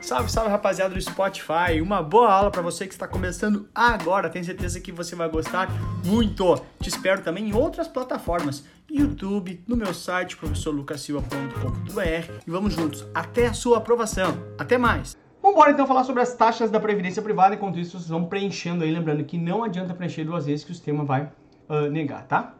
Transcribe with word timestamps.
Salve, 0.00 0.30
salve 0.30 0.50
rapaziada 0.50 0.94
do 0.94 1.00
Spotify. 1.00 1.80
Uma 1.82 2.02
boa 2.02 2.30
aula 2.30 2.50
para 2.50 2.60
você 2.60 2.86
que 2.86 2.92
está 2.92 3.08
começando 3.08 3.68
agora. 3.74 4.28
Tenho 4.28 4.44
certeza 4.44 4.80
que 4.80 4.92
você 4.92 5.16
vai 5.16 5.28
gostar 5.28 5.68
muito. 6.04 6.56
Te 6.80 6.88
espero 6.88 7.22
também 7.22 7.48
em 7.48 7.54
outras 7.54 7.88
plataformas, 7.88 8.64
YouTube, 8.90 9.62
no 9.66 9.76
meu 9.76 9.94
site 9.94 10.36
professorlucasilva.com.br 10.36 12.32
e 12.46 12.50
vamos 12.50 12.74
juntos 12.74 13.06
até 13.14 13.46
a 13.46 13.52
sua 13.52 13.78
aprovação. 13.78 14.36
Até 14.58 14.76
mais. 14.76 15.16
Vamos 15.40 15.56
embora 15.56 15.72
então 15.72 15.86
falar 15.86 16.04
sobre 16.04 16.22
as 16.22 16.34
taxas 16.34 16.70
da 16.70 16.80
previdência 16.80 17.22
privada. 17.22 17.54
Enquanto 17.54 17.78
isso, 17.78 17.98
vocês 17.98 18.08
vão 18.08 18.24
preenchendo 18.24 18.84
aí, 18.84 18.90
lembrando 18.90 19.24
que 19.24 19.36
não 19.36 19.62
adianta 19.62 19.94
preencher 19.94 20.24
duas 20.24 20.46
vezes 20.46 20.64
que 20.64 20.72
o 20.72 20.74
sistema 20.74 21.04
vai 21.04 21.30
uh, 21.68 21.90
negar, 21.90 22.26
tá? 22.26 22.54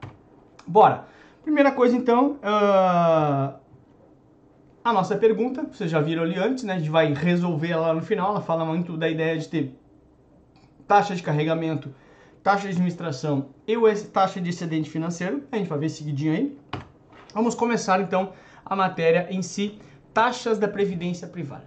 Bora. 0.67 1.07
Primeira 1.43 1.73
coisa 1.73 1.95
então, 1.95 2.39
uh, 2.43 3.64
a 4.85 4.93
nossa 4.93 5.17
pergunta, 5.17 5.63
vocês 5.73 5.91
já 5.91 5.99
viram 5.99 6.23
ali 6.23 6.39
antes, 6.39 6.63
né? 6.63 6.75
A 6.75 6.79
gente 6.79 6.91
vai 6.91 7.11
resolver 7.15 7.71
ela 7.71 7.95
no 7.95 8.03
final. 8.03 8.33
Ela 8.33 8.43
fala 8.43 8.67
muito 8.67 8.99
da 8.99 9.09
ideia 9.09 9.39
de 9.39 9.49
ter 9.49 9.75
taxa 10.87 11.17
de 11.17 11.23
carregamento, 11.23 11.89
taxa 12.43 12.65
de 12.65 12.75
administração 12.75 13.49
e 13.67 13.75
taxa 14.13 14.43
de 14.43 14.51
excedente 14.51 14.91
financeiro. 14.91 15.43
A 15.51 15.57
gente 15.57 15.71
vai 15.71 15.79
ver 15.79 15.89
seguidinho 15.89 16.35
aí. 16.35 16.59
Vamos 17.33 17.55
começar 17.55 17.99
então 18.03 18.35
a 18.63 18.77
matéria 18.77 19.27
em 19.31 19.41
si, 19.41 19.79
taxas 20.13 20.59
da 20.59 20.69
previdência 20.69 21.27
privada. 21.27 21.65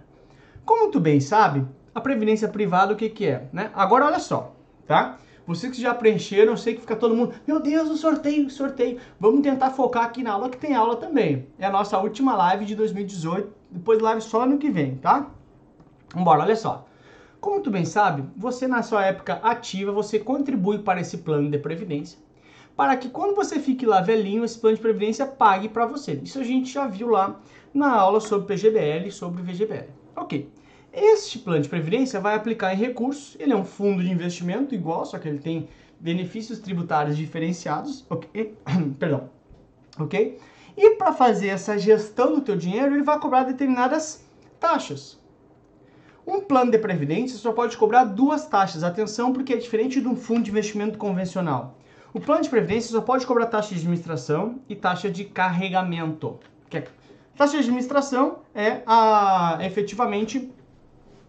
Como 0.64 0.92
tu 0.92 1.00
bem 1.00 1.18
sabe, 1.18 1.66
a 1.92 2.00
previdência 2.00 2.46
privada 2.46 2.92
o 2.92 2.96
que 2.96 3.08
que 3.08 3.26
é, 3.26 3.48
né? 3.52 3.72
Agora 3.74 4.06
olha 4.06 4.20
só, 4.20 4.54
tá? 4.86 5.18
Vocês 5.48 5.74
que 5.74 5.80
já 5.80 5.94
preencheram, 5.94 6.52
eu 6.52 6.56
sei 6.58 6.74
que 6.74 6.82
fica 6.82 6.94
todo 6.94 7.16
mundo, 7.16 7.32
meu 7.46 7.58
Deus, 7.58 7.88
o 7.88 7.96
sorteio, 7.96 8.48
o 8.48 8.50
sorteio. 8.50 9.00
Vamos 9.18 9.40
tentar 9.40 9.70
focar 9.70 10.04
aqui 10.04 10.22
na 10.22 10.32
aula 10.32 10.50
que 10.50 10.58
tem 10.58 10.74
aula 10.74 10.94
também. 10.94 11.46
É 11.58 11.64
a 11.64 11.70
nossa 11.70 11.98
última 11.98 12.36
live 12.36 12.66
de 12.66 12.74
2018, 12.74 13.50
depois 13.70 13.98
live 13.98 14.20
só 14.20 14.42
ano 14.42 14.58
que 14.58 14.68
vem, 14.68 14.96
tá? 14.96 15.30
Vambora, 16.14 16.42
olha 16.42 16.54
só. 16.54 16.86
Como 17.40 17.62
tu 17.62 17.70
bem 17.70 17.86
sabe, 17.86 18.24
você 18.36 18.68
na 18.68 18.82
sua 18.82 19.06
época 19.06 19.40
ativa, 19.42 19.90
você 19.90 20.18
contribui 20.18 20.80
para 20.80 21.00
esse 21.00 21.16
plano 21.16 21.50
de 21.50 21.56
previdência, 21.56 22.18
para 22.76 22.94
que 22.98 23.08
quando 23.08 23.34
você 23.34 23.58
fique 23.58 23.86
lá 23.86 24.02
velhinho, 24.02 24.44
esse 24.44 24.58
plano 24.58 24.76
de 24.76 24.82
previdência 24.82 25.24
pague 25.24 25.70
para 25.70 25.86
você. 25.86 26.20
Isso 26.22 26.38
a 26.38 26.44
gente 26.44 26.70
já 26.70 26.86
viu 26.86 27.08
lá 27.08 27.40
na 27.72 27.90
aula 27.90 28.20
sobre 28.20 28.54
PGBL 28.54 29.10
sobre 29.10 29.40
VGBL. 29.40 29.88
Ok. 30.14 30.57
Este 31.00 31.38
plano 31.38 31.62
de 31.62 31.68
previdência 31.68 32.18
vai 32.18 32.34
aplicar 32.34 32.74
em 32.74 32.76
recursos, 32.76 33.36
ele 33.38 33.52
é 33.52 33.56
um 33.56 33.64
fundo 33.64 34.02
de 34.02 34.10
investimento 34.10 34.74
igual, 34.74 35.06
só 35.06 35.16
que 35.16 35.28
ele 35.28 35.38
tem 35.38 35.68
benefícios 36.00 36.58
tributários 36.58 37.16
diferenciados, 37.16 38.04
ok? 38.10 38.56
Perdão, 38.98 39.30
ok? 39.96 40.38
E 40.76 40.90
para 40.96 41.12
fazer 41.12 41.48
essa 41.48 41.78
gestão 41.78 42.34
do 42.34 42.40
teu 42.40 42.56
dinheiro, 42.56 42.96
ele 42.96 43.04
vai 43.04 43.18
cobrar 43.20 43.44
determinadas 43.44 44.24
taxas. 44.58 45.20
Um 46.26 46.40
plano 46.40 46.72
de 46.72 46.78
previdência 46.78 47.38
só 47.38 47.52
pode 47.52 47.76
cobrar 47.76 48.04
duas 48.04 48.46
taxas, 48.46 48.82
atenção, 48.82 49.32
porque 49.32 49.52
é 49.52 49.56
diferente 49.56 50.00
de 50.00 50.08
um 50.08 50.16
fundo 50.16 50.42
de 50.42 50.50
investimento 50.50 50.98
convencional. 50.98 51.78
O 52.12 52.18
plano 52.18 52.42
de 52.42 52.48
previdência 52.48 52.90
só 52.90 53.00
pode 53.00 53.24
cobrar 53.24 53.46
taxa 53.46 53.68
de 53.68 53.76
administração 53.76 54.58
e 54.68 54.74
taxa 54.74 55.08
de 55.08 55.24
carregamento. 55.24 56.40
Que 56.68 56.78
é, 56.78 56.88
taxa 57.36 57.52
de 57.52 57.58
administração 57.58 58.40
é 58.52 58.82
a, 58.84 59.58
efetivamente 59.62 60.52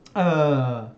uh, 0.09 0.89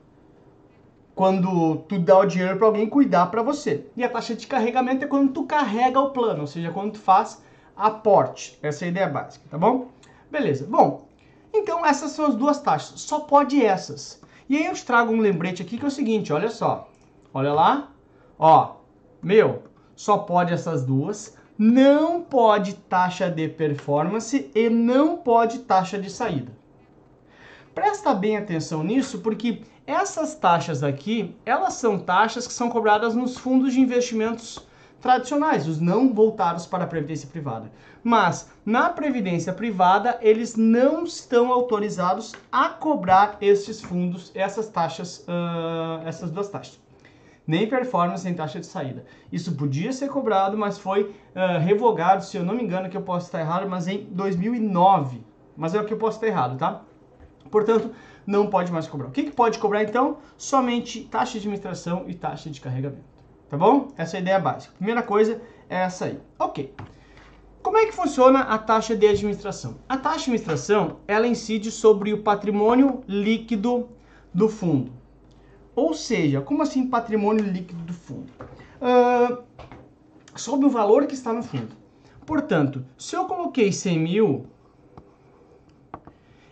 quando 1.15 1.77
tu 1.87 1.99
dá 1.99 2.19
o 2.19 2.25
dinheiro 2.25 2.57
para 2.57 2.67
alguém 2.67 2.89
cuidar 2.89 3.27
para 3.27 3.43
você. 3.43 3.85
E 3.95 4.03
a 4.03 4.09
taxa 4.09 4.35
de 4.35 4.47
carregamento 4.47 5.05
é 5.05 5.07
quando 5.07 5.31
tu 5.31 5.45
carrega 5.45 5.99
o 5.99 6.11
plano, 6.11 6.41
ou 6.41 6.47
seja, 6.47 6.71
quando 6.71 6.93
tu 6.93 6.99
faz 6.99 7.41
aporte. 7.75 8.57
Essa 8.61 8.85
é 8.85 8.87
a 8.87 8.91
ideia 8.91 9.07
básica, 9.07 9.45
tá 9.49 9.57
bom? 9.57 9.89
Beleza. 10.29 10.65
Bom, 10.67 11.07
então 11.53 11.85
essas 11.85 12.11
são 12.11 12.25
as 12.25 12.35
duas 12.35 12.59
taxas. 12.61 13.01
Só 13.01 13.21
pode 13.21 13.63
essas. 13.63 14.21
E 14.49 14.57
aí 14.57 14.65
eu 14.65 14.73
te 14.73 14.85
trago 14.85 15.13
um 15.13 15.19
lembrete 15.19 15.61
aqui 15.61 15.77
que 15.77 15.85
é 15.85 15.87
o 15.87 15.91
seguinte, 15.91 16.33
olha 16.33 16.49
só. 16.49 16.89
Olha 17.33 17.53
lá. 17.53 17.91
Ó, 18.37 18.75
meu, 19.21 19.63
só 19.95 20.17
pode 20.17 20.53
essas 20.53 20.83
duas. 20.83 21.37
Não 21.57 22.21
pode 22.21 22.73
taxa 22.73 23.29
de 23.29 23.47
performance 23.47 24.49
e 24.55 24.69
não 24.69 25.17
pode 25.17 25.59
taxa 25.59 25.99
de 25.99 26.09
saída. 26.09 26.51
Presta 27.73 28.13
bem 28.13 28.35
atenção 28.35 28.83
nisso, 28.83 29.19
porque 29.19 29.61
essas 29.87 30.35
taxas 30.35 30.83
aqui, 30.83 31.35
elas 31.45 31.73
são 31.75 31.97
taxas 31.97 32.45
que 32.45 32.53
são 32.53 32.69
cobradas 32.69 33.15
nos 33.15 33.37
fundos 33.37 33.73
de 33.73 33.79
investimentos 33.79 34.59
tradicionais, 34.99 35.67
os 35.67 35.79
não 35.79 36.13
voltados 36.13 36.65
para 36.65 36.83
a 36.83 36.87
previdência 36.87 37.29
privada. 37.29 37.71
Mas 38.03 38.51
na 38.65 38.89
previdência 38.89 39.53
privada, 39.53 40.17
eles 40.21 40.55
não 40.55 41.05
estão 41.05 41.51
autorizados 41.51 42.33
a 42.51 42.67
cobrar 42.69 43.37
esses 43.39 43.81
fundos, 43.81 44.31
essas 44.35 44.67
taxas, 44.67 45.25
uh, 45.27 46.05
essas 46.05 46.29
duas 46.29 46.49
taxas. 46.49 46.79
Nem 47.47 47.67
performance, 47.67 48.23
nem 48.25 48.33
taxa 48.33 48.59
de 48.59 48.65
saída. 48.65 49.05
Isso 49.31 49.55
podia 49.55 49.93
ser 49.93 50.09
cobrado, 50.09 50.57
mas 50.57 50.77
foi 50.77 51.03
uh, 51.03 51.59
revogado, 51.59 52.23
se 52.23 52.35
eu 52.35 52.43
não 52.43 52.53
me 52.53 52.63
engano, 52.63 52.89
que 52.89 52.97
eu 52.97 53.01
posso 53.01 53.27
estar 53.27 53.39
errado, 53.39 53.67
mas 53.67 53.87
em 53.87 54.03
2009. 54.11 55.23
Mas 55.55 55.73
é 55.73 55.81
o 55.81 55.85
que 55.85 55.93
eu 55.93 55.97
posso 55.97 56.17
estar 56.17 56.27
errado, 56.27 56.57
tá? 56.57 56.81
Portanto, 57.51 57.91
não 58.25 58.47
pode 58.47 58.71
mais 58.71 58.87
cobrar. 58.87 59.09
O 59.09 59.11
que, 59.11 59.23
que 59.23 59.31
pode 59.31 59.59
cobrar 59.59 59.83
então? 59.83 60.17
Somente 60.37 61.01
taxa 61.01 61.33
de 61.33 61.39
administração 61.39 62.05
e 62.07 62.15
taxa 62.15 62.49
de 62.49 62.61
carregamento. 62.61 63.03
Tá 63.49 63.57
bom? 63.57 63.89
Essa 63.97 64.15
é 64.15 64.19
a 64.19 64.21
ideia 64.21 64.39
básica. 64.39 64.73
Primeira 64.77 65.03
coisa 65.03 65.41
é 65.69 65.77
essa 65.83 66.05
aí. 66.05 66.19
Ok. 66.39 66.73
Como 67.61 67.77
é 67.77 67.85
que 67.85 67.91
funciona 67.91 68.39
a 68.39 68.57
taxa 68.57 68.95
de 68.95 69.05
administração? 69.05 69.75
A 69.87 69.97
taxa 69.97 70.17
de 70.17 70.23
administração 70.23 70.97
ela 71.07 71.27
incide 71.27 71.69
sobre 71.69 72.13
o 72.13 72.23
patrimônio 72.23 73.03
líquido 73.07 73.89
do 74.33 74.47
fundo. 74.47 74.91
Ou 75.75 75.93
seja, 75.93 76.41
como 76.41 76.63
assim 76.63 76.87
patrimônio 76.87 77.43
líquido 77.43 77.83
do 77.83 77.93
fundo? 77.93 78.31
Uh, 78.81 79.43
sobre 80.35 80.65
o 80.65 80.69
valor 80.69 81.05
que 81.05 81.13
está 81.13 81.31
no 81.33 81.43
fundo. 81.43 81.75
Portanto, 82.25 82.85
se 82.97 83.15
eu 83.15 83.25
coloquei 83.25 83.71
100 83.71 83.99
mil 83.99 84.45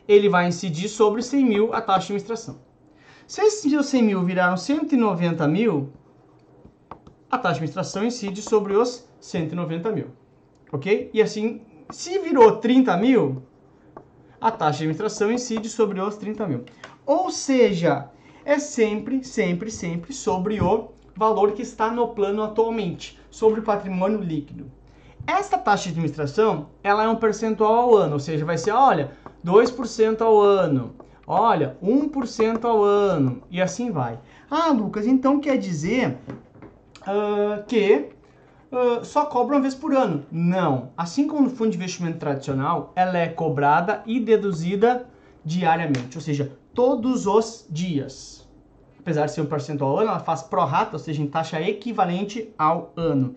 ele 0.10 0.28
vai 0.28 0.48
incidir 0.48 0.90
sobre 0.90 1.22
100 1.22 1.46
mil 1.46 1.72
a 1.72 1.80
taxa 1.80 2.08
de 2.08 2.14
administração. 2.14 2.60
Se 3.28 3.42
esses 3.42 3.86
100 3.86 4.02
mil 4.02 4.24
viraram 4.24 4.58
190 4.58 5.48
mil, 5.48 5.94
a 7.30 7.38
taxa 7.38 7.54
de 7.54 7.58
administração 7.60 8.04
incide 8.04 8.42
sobre 8.42 8.74
os 8.76 9.08
190 9.22 9.92
mil. 9.92 10.08
Ok? 10.72 11.12
E 11.14 11.22
assim, 11.22 11.62
se 11.92 12.18
virou 12.18 12.58
30 12.58 12.98
mil, 12.98 13.44
a 14.42 14.50
taxa 14.50 14.80
de 14.80 14.84
administração 14.86 15.32
incide 15.32 15.70
sobre 15.70 16.02
os 16.02 16.18
30 16.18 16.48
mil. 16.48 16.66
Ou 17.06 17.30
seja, 17.30 18.10
é 18.44 18.58
sempre, 18.58 19.24
sempre, 19.24 19.70
sempre 19.70 20.12
sobre 20.12 20.60
o 20.60 20.90
valor 21.16 21.52
que 21.52 21.62
está 21.62 21.92
no 21.92 22.08
plano 22.08 22.42
atualmente, 22.42 23.20
sobre 23.30 23.60
o 23.60 23.64
patrimônio 23.64 24.20
líquido. 24.22 24.72
Esta 25.28 25.56
taxa 25.56 25.84
de 25.84 25.90
administração, 25.90 26.70
ela 26.82 27.04
é 27.04 27.08
um 27.08 27.18
percentual 27.18 27.76
ao 27.76 27.96
ano, 27.96 28.14
ou 28.14 28.20
seja, 28.20 28.44
vai 28.44 28.58
ser, 28.58 28.72
olha, 28.72 29.12
2% 29.46 30.22
ao 30.22 30.40
ano. 30.40 30.96
Olha, 31.26 31.78
1% 31.84 32.66
ao 32.66 32.84
ano. 32.84 33.44
E 33.52 33.62
assim 33.62 33.92
vai. 33.92 34.20
Ah, 34.50 34.72
Lucas, 34.72 35.06
então 35.06 35.40
quer 35.40 35.58
dizer 35.58 36.18
uh, 37.02 37.64
que 37.68 38.10
uh, 38.72 39.06
só 39.06 39.26
cobra 39.26 39.56
uma 39.56 39.62
vez 39.62 39.76
por 39.76 39.94
ano. 39.94 40.26
Não. 40.32 40.90
Assim 40.98 41.28
como 41.28 41.44
no 41.44 41.50
fundo 41.50 41.70
de 41.70 41.78
investimento 41.78 42.18
tradicional, 42.18 42.92
ela 42.96 43.18
é 43.18 43.28
cobrada 43.28 44.02
e 44.06 44.20
deduzida 44.20 45.06
diariamente, 45.46 46.18
ou 46.18 46.22
seja, 46.22 46.52
todos 46.74 47.28
os 47.28 47.66
dias. 47.70 48.48
Apesar 49.00 49.26
de 49.26 49.32
ser 49.32 49.44
1% 49.44 49.82
ao 49.82 49.98
ano, 49.98 50.10
ela 50.10 50.20
faz 50.20 50.42
pro 50.42 50.64
rata, 50.66 50.94
ou 50.94 51.00
seja, 51.00 51.22
em 51.22 51.28
taxa 51.28 51.62
equivalente 51.62 52.54
ao 52.58 52.92
ano. 52.96 53.36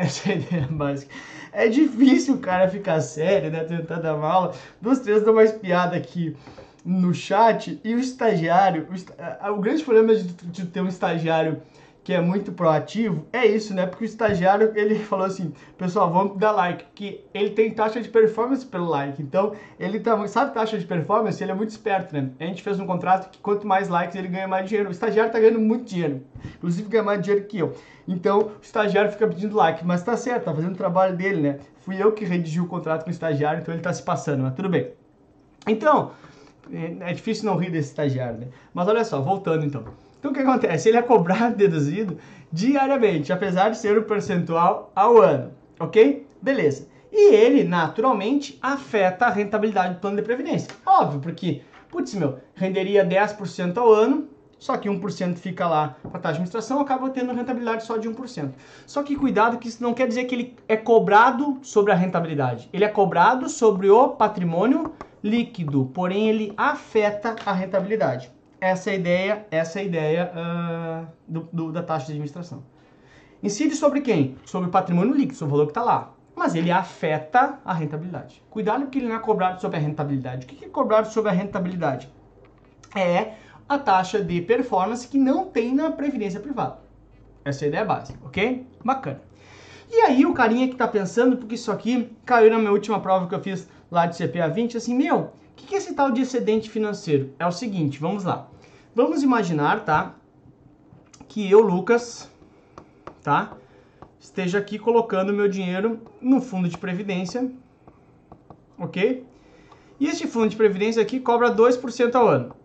Essa 0.00 0.30
é 0.30 0.32
a 0.32 0.36
ideia 0.36 0.68
básica. 0.70 1.14
É 1.52 1.68
difícil 1.68 2.36
o 2.36 2.38
cara 2.38 2.68
ficar 2.68 3.00
sério, 3.02 3.50
né? 3.50 3.64
Tentar 3.64 3.96
dar 3.96 4.16
uma 4.16 4.28
aula. 4.28 4.54
Duas, 4.80 5.00
três 5.00 5.22
dão 5.22 5.34
mais 5.34 5.52
piada 5.52 5.94
aqui 5.94 6.34
no 6.84 7.12
chat. 7.12 7.78
E 7.84 7.94
o 7.94 7.98
estagiário, 7.98 8.88
o, 8.88 9.50
o 9.52 9.60
grande 9.60 9.84
problema 9.84 10.14
de, 10.14 10.24
de 10.24 10.66
ter 10.66 10.80
um 10.80 10.88
estagiário 10.88 11.60
que 12.10 12.14
é 12.14 12.20
muito 12.20 12.50
proativo, 12.50 13.24
é 13.32 13.46
isso, 13.46 13.72
né? 13.72 13.86
Porque 13.86 14.02
o 14.02 14.04
estagiário, 14.04 14.72
ele 14.74 14.96
falou 15.06 15.26
assim, 15.26 15.54
pessoal, 15.78 16.12
vamos 16.12 16.36
dar 16.38 16.50
like, 16.50 16.82
porque 16.82 17.24
ele 17.32 17.50
tem 17.50 17.72
taxa 17.72 18.00
de 18.00 18.08
performance 18.08 18.66
pelo 18.66 18.88
like. 18.88 19.22
Então, 19.22 19.52
ele 19.78 20.00
tá, 20.00 20.26
sabe 20.26 20.52
taxa 20.52 20.76
de 20.76 20.84
performance? 20.84 21.40
Ele 21.40 21.52
é 21.52 21.54
muito 21.54 21.70
esperto, 21.70 22.12
né? 22.12 22.30
A 22.40 22.46
gente 22.46 22.64
fez 22.64 22.80
um 22.80 22.86
contrato 22.86 23.30
que 23.30 23.38
quanto 23.38 23.64
mais 23.64 23.88
likes 23.88 24.16
ele 24.16 24.26
ganha 24.26 24.48
mais 24.48 24.68
dinheiro. 24.68 24.88
O 24.88 24.90
estagiário 24.90 25.30
tá 25.30 25.38
ganhando 25.38 25.60
muito 25.60 25.84
dinheiro. 25.84 26.20
Inclusive 26.56 26.88
ganha 26.88 27.04
mais 27.04 27.22
dinheiro 27.22 27.46
que 27.46 27.60
eu. 27.60 27.76
Então, 28.08 28.40
o 28.40 28.52
estagiário 28.60 29.12
fica 29.12 29.28
pedindo 29.28 29.54
like, 29.54 29.86
mas 29.86 30.02
tá 30.02 30.16
certo, 30.16 30.46
tá 30.46 30.52
fazendo 30.52 30.72
o 30.72 30.76
trabalho 30.76 31.16
dele, 31.16 31.40
né? 31.40 31.58
Fui 31.82 31.94
eu 32.02 32.10
que 32.10 32.24
redigi 32.24 32.60
o 32.60 32.66
contrato 32.66 33.04
com 33.04 33.10
o 33.10 33.12
estagiário, 33.12 33.60
então 33.60 33.72
ele 33.72 33.84
tá 33.84 33.92
se 33.92 34.02
passando, 34.02 34.42
mas 34.42 34.54
tudo 34.54 34.68
bem. 34.68 34.90
Então, 35.64 36.10
é, 36.72 37.10
é 37.10 37.12
difícil 37.12 37.44
não 37.44 37.56
rir 37.56 37.70
desse 37.70 37.90
estagiário, 37.90 38.40
né? 38.40 38.48
Mas 38.74 38.88
olha 38.88 39.04
só, 39.04 39.20
voltando 39.20 39.64
então. 39.64 39.84
Então 40.20 40.30
o 40.30 40.34
que 40.34 40.40
acontece? 40.40 40.88
Ele 40.88 40.98
é 40.98 41.02
cobrado, 41.02 41.56
deduzido 41.58 42.18
diariamente, 42.52 43.32
apesar 43.32 43.70
de 43.70 43.78
ser 43.78 43.98
o 43.98 44.04
percentual 44.04 44.92
ao 44.94 45.18
ano, 45.18 45.52
ok? 45.78 46.26
Beleza. 46.40 46.88
E 47.12 47.34
ele, 47.34 47.64
naturalmente, 47.64 48.56
afeta 48.62 49.26
a 49.26 49.30
rentabilidade 49.30 49.94
do 49.94 50.00
plano 50.00 50.16
de 50.16 50.22
previdência. 50.22 50.70
Óbvio, 50.86 51.20
porque 51.20 51.62
putz, 51.90 52.14
meu, 52.14 52.38
renderia 52.54 53.04
10% 53.04 53.76
ao 53.76 53.92
ano, 53.92 54.28
só 54.58 54.76
que 54.76 54.88
1% 54.88 55.36
fica 55.36 55.66
lá 55.66 55.96
para 56.02 56.20
taxa 56.20 56.20
de 56.20 56.28
administração, 56.28 56.80
acaba 56.80 57.10
tendo 57.10 57.32
rentabilidade 57.32 57.84
só 57.84 57.96
de 57.96 58.08
1%. 58.08 58.50
Só 58.86 59.02
que 59.02 59.16
cuidado 59.16 59.58
que 59.58 59.68
isso 59.68 59.82
não 59.82 59.94
quer 59.94 60.06
dizer 60.06 60.24
que 60.24 60.34
ele 60.34 60.56
é 60.68 60.76
cobrado 60.76 61.58
sobre 61.62 61.92
a 61.92 61.96
rentabilidade. 61.96 62.68
Ele 62.72 62.84
é 62.84 62.88
cobrado 62.88 63.48
sobre 63.48 63.88
o 63.88 64.10
patrimônio 64.10 64.92
líquido, 65.22 65.90
porém 65.94 66.28
ele 66.28 66.52
afeta 66.56 67.34
a 67.44 67.52
rentabilidade. 67.52 68.30
Essa 68.60 68.90
é 68.90 68.92
a 68.92 68.96
ideia, 68.96 69.46
essa 69.50 69.80
é 69.80 69.84
ideia 69.84 70.32
uh, 70.34 71.06
do, 71.26 71.48
do, 71.52 71.72
da 71.72 71.82
taxa 71.82 72.06
de 72.06 72.12
administração. 72.12 72.62
Incide 73.42 73.74
sobre 73.74 74.02
quem? 74.02 74.36
Sobre 74.44 74.68
o 74.68 74.70
patrimônio 74.70 75.14
líquido, 75.14 75.34
sobre 75.34 75.54
o 75.54 75.56
valor 75.56 75.66
que 75.66 75.70
está 75.70 75.82
lá. 75.82 76.12
Mas 76.36 76.54
ele 76.54 76.70
afeta 76.70 77.58
a 77.64 77.72
rentabilidade. 77.72 78.42
Cuidado 78.50 78.82
porque 78.82 78.98
ele 78.98 79.08
não 79.08 79.16
é 79.16 79.18
cobrado 79.18 79.60
sobre 79.60 79.78
a 79.78 79.80
rentabilidade. 79.80 80.44
O 80.44 80.48
que 80.48 80.64
é 80.64 80.68
cobrado 80.68 81.08
sobre 81.08 81.30
a 81.30 81.34
rentabilidade? 81.34 82.10
É 82.94 83.32
a 83.68 83.78
taxa 83.78 84.22
de 84.22 84.42
performance 84.42 85.08
que 85.08 85.18
não 85.18 85.46
tem 85.46 85.74
na 85.74 85.90
previdência 85.90 86.38
privada. 86.38 86.78
Essa 87.44 87.64
é 87.64 87.66
a 87.66 87.68
ideia 87.68 87.84
básica, 87.84 88.18
ok? 88.24 88.66
Bacana. 88.84 89.22
E 89.90 90.02
aí 90.02 90.26
o 90.26 90.34
carinha 90.34 90.68
que 90.68 90.74
está 90.74 90.86
pensando, 90.86 91.36
porque 91.36 91.54
isso 91.54 91.72
aqui 91.72 92.14
caiu 92.24 92.50
na 92.50 92.58
minha 92.58 92.72
última 92.72 93.00
prova 93.00 93.26
que 93.26 93.34
eu 93.34 93.40
fiz 93.40 93.68
lá 93.90 94.06
de 94.06 94.16
CPA 94.16 94.48
20, 94.48 94.76
assim, 94.76 94.94
meu, 94.94 95.32
o 95.50 95.54
que 95.54 95.74
é 95.74 95.78
esse 95.78 95.94
tal 95.94 96.10
de 96.10 96.22
excedente 96.22 96.70
financeiro? 96.70 97.32
É 97.38 97.46
o 97.46 97.52
seguinte, 97.52 97.98
vamos 97.98 98.24
lá. 98.24 98.48
Vamos 98.94 99.22
imaginar, 99.22 99.84
tá, 99.84 100.14
que 101.28 101.48
eu, 101.50 101.60
Lucas, 101.60 102.30
tá, 103.22 103.56
esteja 104.18 104.58
aqui 104.58 104.78
colocando 104.78 105.32
meu 105.32 105.48
dinheiro 105.48 106.00
no 106.20 106.40
fundo 106.40 106.68
de 106.68 106.76
previdência, 106.76 107.50
ok? 108.78 109.24
E 109.98 110.06
este 110.06 110.26
fundo 110.26 110.48
de 110.48 110.56
previdência 110.56 111.00
aqui 111.02 111.20
cobra 111.20 111.54
2% 111.54 112.14
ao 112.14 112.28
ano 112.28 112.60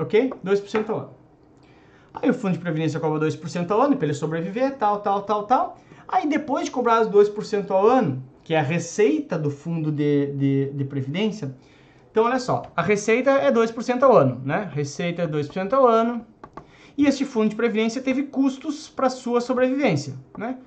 ok? 0.00 0.32
2% 0.44 0.88
ao 0.88 0.98
ano. 0.98 1.10
Aí 2.14 2.30
o 2.30 2.34
fundo 2.34 2.54
de 2.54 2.58
previdência 2.58 2.98
cobra 2.98 3.20
2% 3.28 3.70
ao 3.70 3.80
ano 3.80 3.96
para 3.96 4.06
ele 4.06 4.14
sobreviver, 4.14 4.76
tal, 4.76 5.00
tal, 5.00 5.22
tal, 5.22 5.44
tal. 5.44 5.78
Aí 6.08 6.28
depois 6.28 6.64
de 6.64 6.70
cobrar 6.70 7.02
os 7.02 7.08
2% 7.08 7.70
ao 7.70 7.86
ano, 7.86 8.22
que 8.42 8.54
é 8.54 8.58
a 8.58 8.62
receita 8.62 9.38
do 9.38 9.50
fundo 9.50 9.92
de, 9.92 10.26
de, 10.34 10.70
de 10.72 10.84
previdência, 10.84 11.54
então 12.10 12.24
olha 12.24 12.40
só, 12.40 12.62
a 12.76 12.82
receita 12.82 13.30
é 13.30 13.52
2% 13.52 14.02
ao 14.02 14.16
ano, 14.16 14.40
né? 14.44 14.68
Receita 14.72 15.22
é 15.22 15.26
2% 15.28 15.72
ao 15.72 15.86
ano. 15.86 16.26
E 16.98 17.06
este 17.06 17.24
fundo 17.24 17.50
de 17.50 17.56
previdência 17.56 18.02
teve 18.02 18.24
custos 18.24 18.88
para 18.88 19.08
sua 19.08 19.40
sobrevivência, 19.40 20.14
né? 20.36 20.58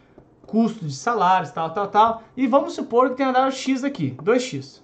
Custo 0.47 0.85
de 0.85 0.95
salários, 0.95 1.51
tal, 1.51 1.71
tal, 1.71 1.87
tal. 1.87 2.23
E 2.35 2.47
vamos 2.47 2.73
supor 2.73 3.09
que 3.09 3.17
tenha 3.17 3.31
dado 3.31 3.51
X 3.51 3.83
aqui, 3.83 4.15
2X. 4.23 4.81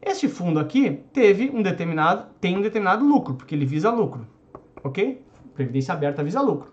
Este 0.00 0.28
fundo 0.28 0.58
aqui 0.58 1.02
teve 1.12 1.50
um 1.50 1.60
determinado, 1.60 2.26
tem 2.40 2.56
um 2.56 2.62
determinado 2.62 3.04
lucro, 3.04 3.34
porque 3.34 3.54
ele 3.54 3.66
visa 3.66 3.90
lucro, 3.90 4.26
ok? 4.82 5.22
Previdência 5.54 5.92
aberta 5.92 6.22
visa 6.22 6.40
lucro. 6.40 6.72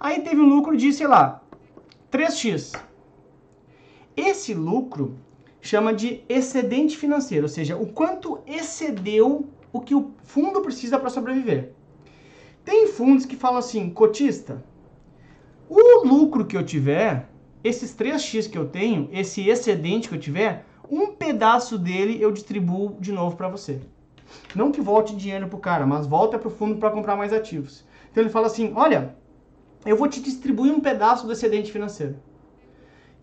Aí 0.00 0.20
teve 0.22 0.40
um 0.40 0.48
lucro 0.48 0.76
de, 0.76 0.92
sei 0.92 1.06
lá, 1.06 1.40
3x. 2.10 2.76
Esse 4.16 4.54
lucro 4.54 5.16
chama 5.64 5.94
de 5.94 6.22
excedente 6.28 6.94
financeiro, 6.94 7.44
ou 7.44 7.48
seja, 7.48 7.74
o 7.74 7.86
quanto 7.86 8.38
excedeu 8.46 9.48
o 9.72 9.80
que 9.80 9.94
o 9.94 10.10
fundo 10.22 10.60
precisa 10.60 10.98
para 10.98 11.08
sobreviver. 11.08 11.72
Tem 12.62 12.86
fundos 12.86 13.24
que 13.24 13.34
falam 13.34 13.58
assim, 13.58 13.88
cotista, 13.88 14.62
o 15.66 16.06
lucro 16.06 16.44
que 16.44 16.54
eu 16.54 16.62
tiver, 16.62 17.30
esses 17.64 17.96
3x 17.96 18.50
que 18.50 18.58
eu 18.58 18.68
tenho, 18.68 19.08
esse 19.10 19.48
excedente 19.48 20.06
que 20.06 20.14
eu 20.14 20.20
tiver, 20.20 20.66
um 20.90 21.12
pedaço 21.12 21.78
dele 21.78 22.18
eu 22.20 22.30
distribuo 22.30 22.98
de 23.00 23.10
novo 23.10 23.34
para 23.34 23.48
você. 23.48 23.80
Não 24.54 24.70
que 24.70 24.82
volte 24.82 25.16
dinheiro 25.16 25.48
pro 25.48 25.58
cara, 25.58 25.86
mas 25.86 26.06
volta 26.06 26.38
pro 26.38 26.50
fundo 26.50 26.76
para 26.76 26.90
comprar 26.90 27.16
mais 27.16 27.32
ativos. 27.32 27.86
Então 28.10 28.22
ele 28.22 28.30
fala 28.30 28.48
assim: 28.48 28.72
olha, 28.76 29.16
eu 29.86 29.96
vou 29.96 30.08
te 30.08 30.20
distribuir 30.20 30.72
um 30.72 30.80
pedaço 30.80 31.26
do 31.26 31.32
excedente 31.32 31.72
financeiro. 31.72 32.16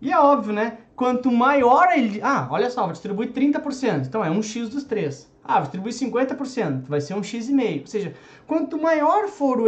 E 0.00 0.10
é 0.10 0.18
óbvio, 0.18 0.52
né? 0.52 0.78
Quanto 1.02 1.32
maior 1.32 1.88
ele. 1.90 2.20
Ah, 2.22 2.46
olha 2.48 2.70
só, 2.70 2.84
vou 2.84 2.92
distribuir 2.92 3.32
30%. 3.32 4.06
Então 4.06 4.24
é 4.24 4.30
um 4.30 4.40
X 4.40 4.68
dos 4.68 4.84
três. 4.84 5.28
Ah, 5.42 5.54
vou 5.54 5.62
distribuir 5.62 5.92
50%. 5.92 6.84
Vai 6.86 7.00
ser 7.00 7.14
um 7.14 7.24
X 7.24 7.48
e 7.48 7.52
meio. 7.52 7.80
Ou 7.80 7.88
seja, 7.88 8.14
quanto 8.46 8.80
maior 8.80 9.26
for 9.26 9.58
o, 9.60 9.64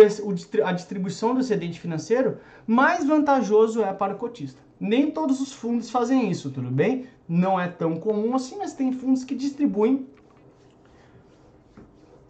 a 0.64 0.72
distribuição 0.72 1.34
do 1.34 1.40
excedente 1.40 1.80
financeiro, 1.80 2.38
mais 2.64 3.04
vantajoso 3.04 3.82
é 3.82 3.92
para 3.92 4.14
o 4.14 4.16
cotista. 4.16 4.62
Nem 4.78 5.10
todos 5.10 5.40
os 5.40 5.52
fundos 5.52 5.90
fazem 5.90 6.30
isso, 6.30 6.52
tudo 6.52 6.70
bem? 6.70 7.08
Não 7.28 7.60
é 7.60 7.66
tão 7.66 7.96
comum 7.96 8.36
assim, 8.36 8.56
mas 8.56 8.72
tem 8.72 8.92
fundos 8.92 9.24
que 9.24 9.34
distribuem 9.34 10.06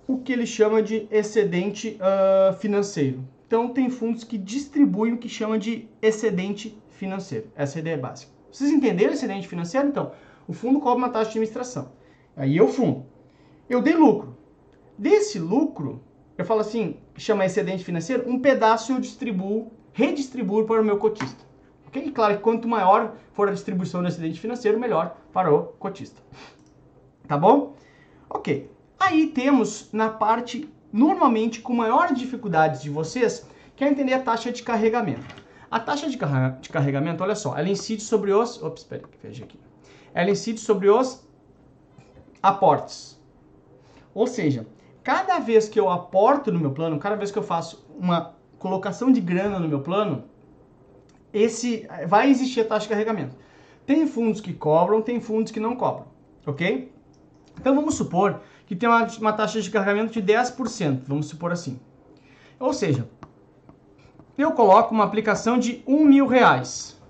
o 0.08 0.16
que 0.16 0.32
ele 0.32 0.46
chama 0.46 0.82
de 0.82 1.06
excedente 1.10 1.98
uh, 2.00 2.54
financeiro. 2.54 3.22
Então, 3.46 3.68
tem 3.68 3.90
fundos 3.90 4.24
que 4.24 4.38
distribuem 4.38 5.12
o 5.12 5.18
que 5.18 5.28
chama 5.28 5.58
de 5.58 5.90
excedente 6.00 6.82
financeiro. 6.88 7.50
Essa 7.54 7.76
é 7.76 7.78
a 7.78 7.82
ideia 7.82 7.98
básica. 7.98 8.33
Vocês 8.54 8.70
entenderam 8.70 9.12
excedente 9.12 9.48
financeiro? 9.48 9.88
Então, 9.88 10.12
o 10.46 10.52
fundo 10.52 10.78
cobra 10.78 10.98
uma 10.98 11.08
taxa 11.08 11.24
de 11.24 11.30
administração. 11.30 11.90
Aí 12.36 12.56
eu 12.56 12.68
fundo. 12.68 13.04
Eu 13.68 13.82
dei 13.82 13.94
lucro. 13.94 14.36
Desse 14.96 15.40
lucro, 15.40 16.00
eu 16.38 16.44
falo 16.44 16.60
assim, 16.60 16.98
chama 17.16 17.44
excedente 17.44 17.82
financeiro, 17.82 18.30
um 18.30 18.38
pedaço 18.38 18.92
eu 18.92 19.00
distribuo, 19.00 19.72
redistribuo 19.92 20.66
para 20.66 20.80
o 20.80 20.84
meu 20.84 20.98
cotista. 20.98 21.44
Ok? 21.88 22.12
Claro 22.12 22.36
que 22.36 22.42
quanto 22.44 22.68
maior 22.68 23.16
for 23.32 23.48
a 23.48 23.52
distribuição 23.52 24.02
do 24.02 24.06
excedente 24.06 24.38
financeiro, 24.38 24.78
melhor 24.78 25.16
para 25.32 25.52
o 25.52 25.64
cotista. 25.80 26.22
Tá 27.26 27.36
bom? 27.36 27.74
Ok. 28.30 28.70
Aí 29.00 29.26
temos 29.26 29.88
na 29.92 30.10
parte, 30.10 30.72
normalmente, 30.92 31.60
com 31.60 31.74
maior 31.74 32.14
dificuldades 32.14 32.82
de 32.82 32.88
vocês, 32.88 33.48
que 33.74 33.82
é 33.82 33.88
entender 33.88 34.12
a 34.12 34.22
taxa 34.22 34.52
de 34.52 34.62
carregamento. 34.62 35.43
A 35.74 35.80
taxa 35.80 36.08
de, 36.08 36.16
carre 36.16 36.52
de 36.60 36.68
carregamento, 36.68 37.20
olha 37.24 37.34
só, 37.34 37.58
ela 37.58 37.68
incide 37.68 38.00
sobre 38.00 38.32
os... 38.32 38.62
Ops, 38.62 38.82
espera, 38.82 39.02
veja 39.20 39.42
aqui. 39.42 39.58
Ela 40.14 40.30
incide 40.30 40.60
sobre 40.60 40.88
os 40.88 41.26
aportes. 42.40 43.20
Ou 44.14 44.24
seja, 44.28 44.68
cada 45.02 45.40
vez 45.40 45.68
que 45.68 45.80
eu 45.80 45.90
aporto 45.90 46.52
no 46.52 46.60
meu 46.60 46.70
plano, 46.70 46.96
cada 47.00 47.16
vez 47.16 47.32
que 47.32 47.38
eu 47.40 47.42
faço 47.42 47.84
uma 47.98 48.36
colocação 48.56 49.10
de 49.10 49.20
grana 49.20 49.58
no 49.58 49.66
meu 49.66 49.80
plano, 49.80 50.22
esse 51.32 51.88
vai 52.06 52.30
existir 52.30 52.60
a 52.60 52.64
taxa 52.66 52.84
de 52.84 52.90
carregamento. 52.90 53.36
Tem 53.84 54.06
fundos 54.06 54.40
que 54.40 54.52
cobram, 54.52 55.02
tem 55.02 55.20
fundos 55.20 55.50
que 55.50 55.58
não 55.58 55.74
cobram, 55.74 56.06
ok? 56.46 56.94
Então 57.60 57.74
vamos 57.74 57.96
supor 57.96 58.42
que 58.64 58.76
tem 58.76 58.88
uma, 58.88 59.04
uma 59.18 59.32
taxa 59.32 59.60
de 59.60 59.68
carregamento 59.72 60.12
de 60.12 60.22
10%, 60.22 61.00
vamos 61.04 61.26
supor 61.26 61.50
assim. 61.50 61.80
Ou 62.60 62.72
seja, 62.72 63.08
eu 64.42 64.52
coloco 64.52 64.94
uma 64.94 65.04
aplicação 65.04 65.58
de 65.58 65.82
um 65.86 66.04
mil 66.04 66.26
reais. 66.26 67.00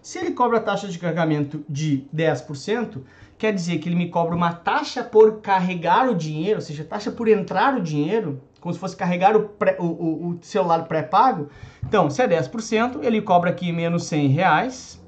Se 0.00 0.18
ele 0.18 0.30
cobra 0.30 0.58
a 0.58 0.60
taxa 0.60 0.88
de 0.88 0.98
carregamento 0.98 1.64
de 1.68 2.06
10%, 2.14 3.02
quer 3.36 3.52
dizer 3.52 3.78
que 3.78 3.88
ele 3.88 3.96
me 3.96 4.08
cobra 4.08 4.34
uma 4.34 4.52
taxa 4.52 5.02
por 5.02 5.40
carregar 5.40 6.08
o 6.08 6.14
dinheiro, 6.14 6.56
ou 6.56 6.60
seja, 6.60 6.84
taxa 6.84 7.10
por 7.10 7.28
entrar 7.28 7.76
o 7.76 7.82
dinheiro, 7.82 8.40
como 8.60 8.72
se 8.72 8.80
fosse 8.80 8.96
carregar 8.96 9.36
o, 9.36 9.48
pré, 9.48 9.76
o, 9.78 9.84
o, 9.84 10.28
o 10.30 10.38
celular 10.40 10.84
pré-pago. 10.86 11.48
Então, 11.84 12.08
se 12.10 12.22
é 12.22 12.28
10%, 12.28 13.00
ele 13.02 13.20
cobra 13.20 13.50
aqui 13.50 13.72
menos 13.72 14.04
100 14.06 14.28
reais. 14.28 15.00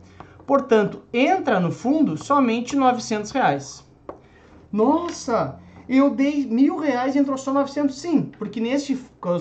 Portanto, 0.47 1.03
entra 1.12 1.61
no 1.61 1.71
fundo 1.71 2.17
somente 2.17 2.77
900 2.77 3.31
reais. 3.31 3.85
Nossa, 4.73 5.59
eu 5.97 6.11
dei 6.11 6.47
mil 6.47 6.77
reais 6.77 7.17
e 7.17 7.19
entrou 7.19 7.37
só 7.37 7.53
900? 7.53 7.99
Sim, 7.99 8.31
porque 8.39 8.61
nesse, 8.61 9.01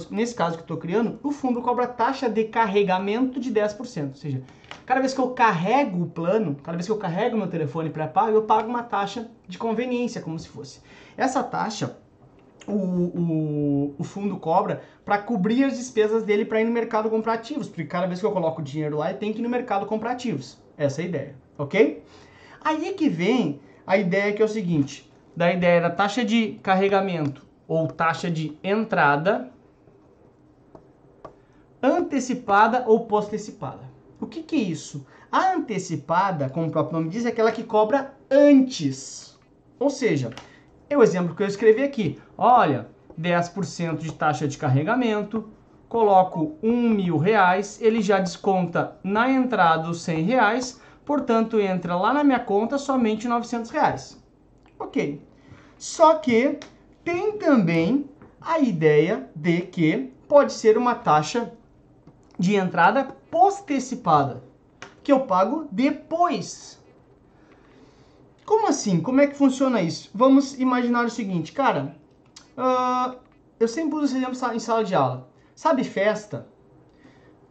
nesse 0.10 0.34
caso 0.34 0.56
que 0.56 0.62
eu 0.62 0.64
estou 0.64 0.78
criando, 0.78 1.20
o 1.22 1.32
fundo 1.32 1.62
cobra 1.62 1.88
taxa 1.88 2.30
de 2.30 2.46
carregamento 2.46 3.40
de 3.40 3.52
10%. 3.52 4.10
Ou 4.10 4.16
seja, 4.16 4.42
cada 4.86 5.00
vez 5.00 5.14
que 5.14 5.22
eu 5.22 5.30
carrego 5.30 6.02
o 6.04 6.10
plano, 6.10 6.56
cada 6.64 6.76
vez 6.78 6.88
que 6.88 6.92
eu 6.92 6.98
carrego 6.98 7.38
meu 7.38 7.48
telefone 7.48 7.90
pré-pago, 7.90 8.32
eu 8.32 8.44
pago 8.44 8.68
uma 8.68 8.82
taxa 8.82 9.30
de 9.48 9.58
conveniência, 9.58 10.22
como 10.22 10.40
se 10.40 10.50
fosse. 10.50 10.82
Essa 11.16 11.44
taxa 11.44 11.98
o, 12.68 12.74
o, 12.74 13.96
o, 13.98 14.04
fundo 14.04 14.38
cobra 14.38 14.84
para 15.04 15.18
cobrir 15.18 15.64
as 15.64 15.78
despesas 15.78 16.24
dele 16.24 16.46
para 16.46 16.62
ir 16.62 16.66
no 16.66 16.72
mercado 16.72 17.10
comprar 17.10 17.34
ativos, 17.34 17.68
porque 17.68 17.84
cada 17.86 18.08
vez 18.08 18.20
que 18.20 18.26
eu 18.26 18.32
coloco 18.32 18.62
dinheiro 18.62 18.98
lá, 18.98 19.10
ele 19.10 19.20
tem 19.20 19.34
que 19.34 19.40
ir 19.40 19.42
no 19.42 19.50
mercado 19.50 19.86
comprar 19.86 20.12
ativos. 20.12 20.58
Essa 20.78 21.02
é 21.02 21.06
a 21.06 21.08
ideia, 21.08 21.36
ok? 21.58 22.04
Aí 22.62 22.94
que 22.94 23.10
vem 23.10 23.60
a 23.86 23.98
ideia 23.98 24.34
que 24.34 24.42
é 24.42 24.46
o 24.46 24.50
seguinte, 24.50 25.09
da 25.40 25.54
ideia 25.54 25.80
da 25.80 25.90
taxa 25.90 26.26
de 26.26 26.60
carregamento 26.62 27.48
ou 27.66 27.88
taxa 27.88 28.30
de 28.30 28.58
entrada 28.62 29.50
antecipada 31.82 32.84
ou 32.86 33.06
postecipada. 33.06 33.90
O 34.20 34.28
que, 34.28 34.44
que 34.44 34.58
é 34.58 34.60
isso? 34.60 35.08
A 35.32 35.54
antecipada, 35.54 36.50
como 36.50 36.68
o 36.68 36.70
próprio 36.70 37.00
nome 37.00 37.10
diz, 37.10 37.26
é 37.26 37.30
aquela 37.30 37.54
que 37.54 37.64
cobra 37.64 38.14
antes. 38.30 39.40
Ou 39.80 39.90
seja, 39.90 40.30
é 40.90 40.98
o 40.98 41.02
exemplo 41.02 41.34
que 41.34 41.42
eu 41.42 41.48
escrevi 41.48 41.84
aqui. 41.84 42.22
Olha, 42.38 42.90
10% 43.18 44.00
de 44.00 44.12
taxa 44.12 44.46
de 44.46 44.58
carregamento, 44.58 45.50
coloco 45.88 46.58
um 46.62 46.90
mil 46.90 47.18
reais, 47.18 47.82
ele 47.82 48.02
já 48.02 48.20
desconta 48.20 48.98
na 49.02 49.32
entrada 49.32 49.90
os 49.90 50.02
100 50.02 50.22
reais, 50.22 50.82
portanto 51.06 51.62
entra 51.62 51.96
lá 51.96 52.14
na 52.14 52.26
minha 52.26 52.42
conta 52.42 52.78
somente 52.78 53.26
900 53.26 53.72
reais. 53.72 54.22
Ok. 54.78 55.29
Só 55.80 56.16
que 56.16 56.60
Tem 57.06 57.38
também 57.40 58.08
a 58.42 58.60
ideia 58.60 59.30
de 59.34 59.62
que 59.62 60.14
pode 60.28 60.54
ser 60.54 60.78
uma 60.78 60.94
taxa 60.94 61.52
de 62.38 62.54
entrada 62.54 63.06
postecipada, 63.32 64.44
que 65.02 65.12
eu 65.12 65.22
pago 65.22 65.68
depois. 65.72 66.78
Como 68.46 68.68
assim? 68.68 69.02
Como 69.02 69.22
é 69.22 69.28
que 69.28 69.36
funciona 69.38 69.82
isso? 69.82 70.12
Vamos 70.14 70.60
imaginar 70.60 71.06
o 71.06 71.10
seguinte, 71.10 71.52
cara. 71.54 71.96
Uh, 72.58 73.18
eu 73.60 73.68
sempre 73.68 73.96
uso 73.96 74.06
esse 74.06 74.18
exemplo 74.18 74.54
em 74.54 74.60
sala 74.60 74.84
de 74.84 74.94
aula. 74.94 75.30
Sabe 75.56 75.84
festa? 75.84 76.46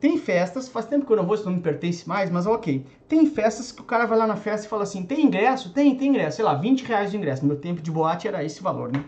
Tem 0.01 0.17
festas, 0.17 0.69
faz 0.69 0.87
tempo 0.87 1.05
que 1.05 1.13
eu 1.13 1.17
não 1.17 1.27
vou, 1.27 1.35
isso 1.35 1.45
não 1.45 1.55
me 1.55 1.61
pertence 1.61 2.09
mais, 2.09 2.31
mas 2.31 2.47
ok. 2.47 2.87
Tem 3.09 3.27
festas 3.27 3.73
que 3.73 3.81
o 3.81 3.85
cara 3.85 4.07
vai 4.07 4.17
lá 4.17 4.27
na 4.27 4.37
festa 4.37 4.67
e 4.67 4.71
fala 4.71 4.85
assim: 4.85 5.03
tem 5.03 5.25
ingresso? 5.25 5.73
Tem, 5.73 5.97
tem 5.97 6.09
ingresso. 6.09 6.37
Sei 6.37 6.45
lá, 6.45 6.55
20 6.55 6.85
reais 6.85 7.11
de 7.11 7.17
ingresso. 7.17 7.43
No 7.43 7.49
meu 7.49 7.59
tempo 7.59 7.83
de 7.83 7.91
boate 7.91 8.29
era 8.29 8.45
esse 8.45 8.63
valor, 8.63 8.93
né? 8.93 9.05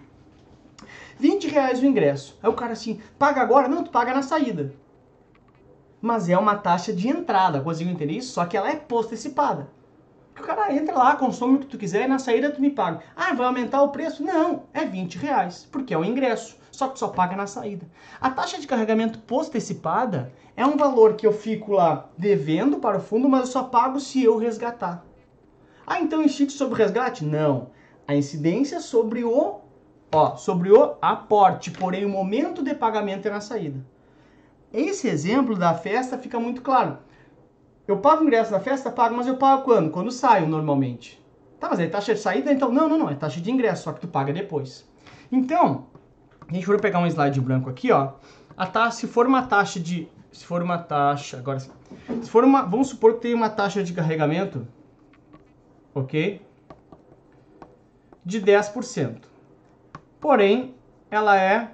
20 1.19 1.49
reais 1.49 1.81
o 1.81 1.87
ingresso. 1.87 2.39
Aí 2.43 2.51
o 2.51 2.55
cara 2.55 2.73
assim, 2.73 3.01
paga 3.19 3.41
agora? 3.41 3.69
Não, 3.69 3.85
tu 3.85 3.91
paga 3.91 4.13
na 4.13 4.23
saída 4.23 4.73
mas 6.01 6.29
é 6.29 6.39
uma 6.39 6.57
taxa 6.57 6.93
de 6.93 7.09
entrada, 7.09 7.61
conseguiu 7.61 7.93
entender 7.93 8.15
isso? 8.15 8.33
Só 8.33 8.47
que 8.47 8.57
ela 8.57 8.71
é 8.71 8.77
postecipada. 8.77 9.69
O 10.39 10.43
cara 10.43 10.73
entra 10.73 10.97
lá, 10.97 11.17
consome 11.17 11.57
o 11.57 11.59
que 11.59 11.67
tu 11.67 11.79
quiser 11.79 12.05
e 12.05 12.09
na 12.09 12.19
saída 12.19 12.51
tu 12.51 12.61
me 12.61 12.71
paga. 12.71 13.03
Ah, 13.15 13.35
vai 13.35 13.47
aumentar 13.47 13.83
o 13.83 13.91
preço? 13.91 14.23
Não, 14.23 14.65
é 14.73 14.85
20 14.85 15.17
reais, 15.17 15.69
porque 15.71 15.93
é 15.93 15.99
o 15.99 16.05
ingresso, 16.05 16.57
só 16.71 16.89
que 16.89 16.99
só 16.99 17.09
paga 17.09 17.37
na 17.37 17.47
saída. 17.47 17.87
A 18.21 18.31
taxa 18.31 18.59
de 18.59 18.67
carregamento 18.67 19.19
postecipada 19.19 20.33
é 20.57 20.65
um 20.65 20.77
valor 20.77 21.15
que 21.15 21.27
eu 21.27 21.33
fico 21.33 21.73
lá 21.73 22.09
devendo 22.17 22.79
para 22.79 22.99
o 22.99 23.01
fundo, 23.01 23.29
mas 23.29 23.41
eu 23.41 23.47
só 23.47 23.65
pago 23.65 24.01
se 24.01 24.23
eu 24.23 24.39
resgatar. 24.39 25.05
Ah, 25.87 26.01
então 26.01 26.23
incide 26.23 26.53
sobre 26.53 26.75
o 26.75 26.77
resgate? 26.77 27.25
Não. 27.25 27.71
A 28.07 28.15
incidência 28.15 28.77
é 28.77 28.81
sobre 28.81 29.25
o, 29.25 29.61
ó, 30.13 30.37
sobre 30.37 30.73
o 30.73 30.97
aporte, 31.03 31.71
porém 31.71 32.05
o 32.05 32.09
momento 32.09 32.63
de 32.63 32.75
pagamento 32.75 33.27
é 33.27 33.31
na 33.31 33.41
saída. 33.41 33.85
Esse 34.73 35.09
exemplo 35.09 35.57
da 35.57 35.75
festa 35.75 36.17
fica 36.17 36.39
muito 36.39 36.63
claro. 36.63 36.99
Eu 37.91 37.99
pago 37.99 38.23
o 38.23 38.25
ingresso 38.25 38.53
da 38.53 38.61
festa? 38.61 38.89
Pago, 38.89 39.17
mas 39.17 39.27
eu 39.27 39.37
pago 39.37 39.65
quando? 39.65 39.91
Quando 39.91 40.13
saio, 40.13 40.47
normalmente. 40.47 41.21
Tá, 41.59 41.69
mas 41.71 41.81
é 41.81 41.89
taxa 41.89 42.15
de 42.15 42.21
saída? 42.21 42.53
Então, 42.53 42.71
não, 42.71 42.89
não, 42.89 42.97
não. 42.97 43.11
É 43.11 43.17
taxa 43.17 43.41
de 43.41 43.51
ingresso, 43.51 43.83
só 43.83 43.93
que 43.93 44.01
tu 44.01 44.07
paga 44.07 44.33
depois. 44.33 44.89
Então, 45.33 45.89
a 46.49 46.55
gente 46.55 46.65
for 46.65 46.81
pegar 46.81 47.01
um 47.01 47.07
slide 47.09 47.41
branco 47.41 47.69
aqui, 47.69 47.91
ó. 47.91 48.13
A 48.57 48.65
taxa, 48.65 48.99
se 48.99 49.07
for 49.09 49.27
uma 49.27 49.43
taxa 49.43 49.81
de... 49.81 50.07
Se 50.31 50.45
for 50.47 50.63
uma 50.63 50.79
taxa... 50.79 51.39
Agora, 51.39 51.59
se 51.59 52.31
for 52.31 52.45
uma... 52.45 52.63
Vamos 52.63 52.91
supor 52.91 53.15
que 53.15 53.23
tem 53.23 53.35
uma 53.35 53.51
taxa 53.51 53.83
de 53.83 53.93
carregamento, 53.93 54.69
ok? 55.93 56.41
De 58.25 58.41
10%. 58.41 59.17
Porém, 60.21 60.77
ela 61.11 61.37
é 61.37 61.73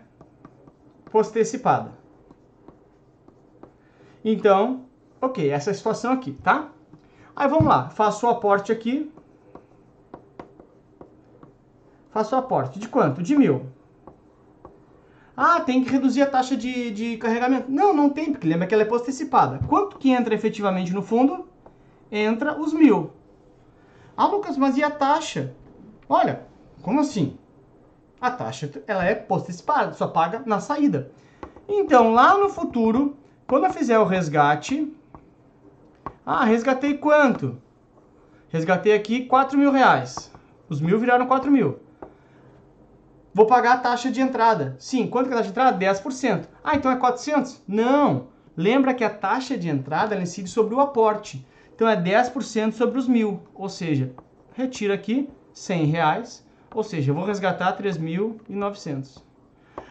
postecipada. 1.11 1.93
Então, 4.25 4.86
ok, 5.27 5.51
essa 5.51 5.71
é 5.71 5.73
a 5.73 5.75
situação 5.75 6.13
aqui, 6.13 6.33
tá? 6.33 6.69
Aí 7.35 7.49
vamos 7.49 7.67
lá, 7.67 7.91
faço 7.91 8.27
o 8.27 8.31
aporte 8.31 8.73
aqui. 8.73 9.13
Faço 12.11 12.35
o 12.35 12.39
aporte 12.39 12.79
de 12.79 12.89
quanto? 12.89 13.23
De 13.23 13.37
mil. 13.37 13.67
Ah, 15.37 15.61
tem 15.61 15.85
que 15.85 15.91
reduzir 15.91 16.23
a 16.23 16.27
taxa 16.27 16.57
de, 16.57 16.91
de 16.91 17.19
carregamento. 17.19 17.71
Não, 17.71 17.95
não 17.95 18.09
tem, 18.09 18.33
porque 18.33 18.49
lembra 18.49 18.67
que 18.67 18.73
ela 18.73 18.85
é 18.85 18.87
postecipada. 18.87 19.61
Quanto 19.69 19.99
que 19.99 20.11
entra 20.11 20.35
efetivamente 20.35 20.95
no 20.95 21.03
fundo? 21.03 21.47
Entra 22.11 22.59
os 22.59 22.73
mil. 22.73 23.11
Ah, 24.17 24.27
Lucas, 24.27 24.57
mas 24.57 24.79
e 24.79 24.83
a 24.83 24.91
taxa? 24.91 25.55
Olha, 26.09 26.47
como 26.81 27.01
assim? 27.01 27.37
A 28.19 28.31
taxa 28.31 28.71
ela 28.87 29.05
é 29.05 29.15
postecipada, 29.15 29.93
só 29.93 30.07
paga 30.07 30.43
na 30.47 30.59
saída. 30.59 31.13
Então, 31.69 32.15
lá 32.15 32.39
no 32.39 32.49
futuro, 32.49 33.15
quando 33.47 33.65
eu 33.65 33.73
fizer 33.73 33.99
o 33.99 34.05
resgate, 34.05 34.91
ah, 36.27 36.45
resgatei 36.45 36.99
quanto? 36.99 37.57
Resgatei 38.49 38.93
aqui 38.93 39.27
4 39.27 39.57
mil 39.57 39.71
reais. 39.71 40.29
Os 40.69 40.81
mil 40.81 40.99
viraram 40.99 41.27
4 41.27 41.51
mil. 41.53 41.79
Vou 43.33 43.47
pagar 43.47 43.75
a 43.75 43.79
taxa 43.79 44.11
de 44.11 44.21
entrada. 44.21 44.75
Sim, 44.79 45.07
quanto 45.07 45.29
que 45.29 45.35
é 45.35 45.37
a 45.37 45.39
taxa 45.39 45.53
de 45.53 45.59
entrada? 45.59 45.79
10%. 45.79 46.49
Ah, 46.65 46.75
então 46.75 46.91
é 46.91 46.97
400? 46.97 47.63
Não. 47.69 48.27
Lembra 48.57 48.93
que 48.93 49.05
a 49.05 49.11
taxa 49.11 49.57
de 49.57 49.69
entrada 49.69 50.15
ela 50.17 50.23
incide 50.25 50.51
sobre 50.51 50.75
o 50.75 50.81
aporte. 50.81 51.47
Então 51.73 51.89
é 51.89 51.97
10% 51.97 52.73
sobre 52.73 52.99
os 52.99 53.07
mil. 53.07 53.43
Ou 53.55 53.69
seja, 53.69 54.13
retira 54.53 54.95
aqui 54.95 55.29
100 55.53 55.85
reais. 55.87 56.45
Ou 56.75 56.83
seja, 56.83 57.13
eu 57.13 57.15
vou 57.15 57.25
resgatar 57.25 57.77
3.900. 57.77 59.23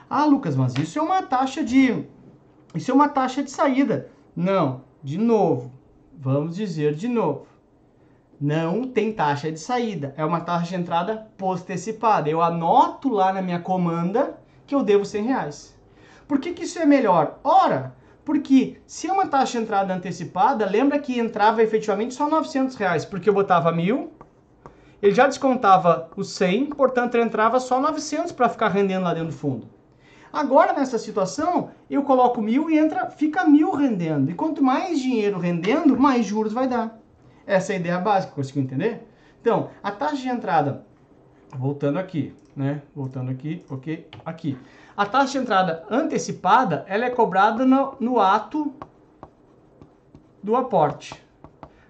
Ah, 0.09 0.25
Lucas, 0.25 0.55
mas 0.55 0.75
isso 0.75 0.99
é 0.99 1.01
uma 1.01 1.23
taxa 1.23 1.63
de 1.63 2.05
isso 2.75 2.91
é 2.91 2.93
uma 2.93 3.07
taxa 3.07 3.41
de 3.41 3.49
saída. 3.49 4.11
Não, 4.35 4.83
de 5.01 5.17
novo, 5.17 5.71
vamos 6.17 6.55
dizer 6.55 6.93
de 6.93 7.07
novo. 7.07 7.47
Não 8.39 8.83
tem 8.83 9.13
taxa 9.13 9.51
de 9.51 9.59
saída, 9.59 10.13
é 10.17 10.25
uma 10.25 10.41
taxa 10.41 10.67
de 10.67 10.75
entrada 10.75 11.27
postecipada. 11.37 12.29
Eu 12.29 12.41
anoto 12.41 13.09
lá 13.09 13.31
na 13.31 13.41
minha 13.41 13.59
comanda 13.59 14.37
que 14.67 14.75
eu 14.75 14.83
devo 14.83 15.05
100 15.05 15.23
reais. 15.23 15.75
Por 16.27 16.39
que, 16.39 16.53
que 16.53 16.63
isso 16.63 16.79
é 16.79 16.85
melhor? 16.85 17.39
Ora, 17.43 17.95
porque 18.25 18.77
se 18.85 19.07
é 19.07 19.13
uma 19.13 19.27
taxa 19.27 19.57
de 19.57 19.63
entrada 19.63 19.93
antecipada, 19.93 20.65
lembra 20.65 20.99
que 20.99 21.19
entrava 21.19 21.61
efetivamente 21.61 22.13
só 22.13 22.27
900 22.27 22.75
reais, 22.75 23.05
porque 23.05 23.29
eu 23.29 23.33
botava 23.33 23.71
mil, 23.71 24.11
ele 25.01 25.13
já 25.13 25.27
descontava 25.27 26.09
os 26.15 26.31
100, 26.31 26.67
portanto 26.71 27.15
entrava 27.15 27.59
só 27.59 27.79
900 27.79 28.31
para 28.31 28.49
ficar 28.49 28.69
rendendo 28.69 29.03
lá 29.03 29.13
dentro 29.13 29.29
do 29.29 29.35
fundo. 29.35 29.74
Agora, 30.31 30.73
nessa 30.73 30.97
situação, 30.97 31.71
eu 31.89 32.03
coloco 32.03 32.41
mil 32.41 32.69
e 32.69 32.77
entra, 32.77 33.09
fica 33.09 33.45
mil 33.45 33.71
rendendo. 33.71 34.29
E 34.29 34.33
quanto 34.33 34.63
mais 34.63 34.99
dinheiro 34.99 35.39
rendendo, 35.39 35.97
mais 35.97 36.25
juros 36.25 36.53
vai 36.53 36.67
dar. 36.67 36.99
Essa 37.45 37.73
é 37.73 37.75
a 37.75 37.79
ideia 37.79 37.99
básica, 37.99 38.33
conseguiu 38.33 38.63
entender? 38.63 39.07
Então, 39.39 39.69
a 39.83 39.91
taxa 39.91 40.17
de 40.17 40.27
entrada, 40.27 40.85
voltando 41.55 41.99
aqui, 41.99 42.33
né? 42.55 42.81
Voltando 42.95 43.29
aqui, 43.29 43.63
ok? 43.69 44.07
Aqui. 44.25 44.57
A 44.97 45.05
taxa 45.05 45.33
de 45.33 45.37
entrada 45.37 45.85
antecipada, 45.89 46.85
ela 46.87 47.05
é 47.05 47.09
cobrada 47.09 47.65
no, 47.65 47.95
no 47.99 48.19
ato 48.19 48.73
do 50.41 50.55
aporte. 50.55 51.13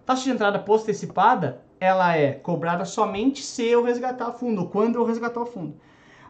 Taxa 0.05 0.23
de 0.23 0.31
entrada 0.31 0.59
postecipada, 0.59 1.61
ela 1.79 2.15
é 2.15 2.31
cobrada 2.31 2.85
somente 2.85 3.43
se 3.43 3.65
eu 3.65 3.83
resgatar 3.83 4.31
fundo, 4.31 4.67
quando 4.67 4.95
eu 4.95 5.05
resgatar 5.05 5.41
o 5.41 5.45
fundo. 5.45 5.75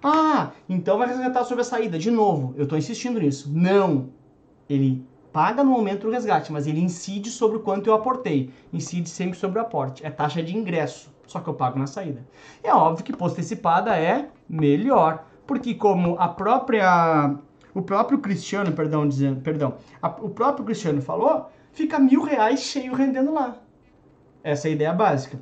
Ah, 0.04 0.52
então 0.68 0.98
vai 0.98 1.08
resgatar 1.08 1.44
sobre 1.44 1.62
a 1.62 1.66
saída. 1.66 1.98
De 1.98 2.12
novo, 2.12 2.54
eu 2.58 2.64
estou 2.64 2.78
insistindo 2.78 3.20
nisso. 3.20 3.52
Não. 3.54 4.10
Ele 4.70 5.06
paga 5.32 5.64
no 5.64 5.72
momento 5.72 6.04
do 6.04 6.12
resgate, 6.12 6.52
mas 6.52 6.66
ele 6.66 6.80
incide 6.80 7.30
sobre 7.30 7.58
o 7.58 7.60
quanto 7.60 7.88
eu 7.88 7.94
aportei. 7.94 8.54
Incide 8.72 9.10
sempre 9.10 9.38
sobre 9.38 9.60
o 9.60 9.62
aporte. 9.62 10.06
É 10.06 10.10
taxa 10.10 10.42
de 10.42 10.56
ingresso, 10.56 11.14
só 11.28 11.40
que 11.40 11.50
eu 11.50 11.54
pago 11.54 11.78
na 11.78 11.88
saída. 11.88 12.26
É 12.64 12.74
óbvio 12.74 13.04
que 13.04 13.12
postecipada 13.12 13.98
é 13.98 14.30
melhor, 14.48 15.26
porque 15.46 15.74
como 15.74 16.16
a 16.20 16.28
própria 16.30 17.36
o 17.74 17.82
próprio 17.82 18.20
Cristiano, 18.20 18.72
perdão, 18.72 19.06
dizendo, 19.06 19.42
perdão, 19.42 19.76
a, 20.02 20.08
o 20.08 20.30
próprio 20.30 20.64
Cristiano 20.64 21.02
falou, 21.02 21.52
fica 21.74 22.00
mil 22.00 22.24
reais 22.24 22.62
cheio 22.62 22.94
rendendo 22.94 23.34
lá. 23.34 23.58
Essa 24.42 24.70
é 24.70 24.72
a 24.72 24.74
ideia 24.74 24.94
básica, 24.94 25.38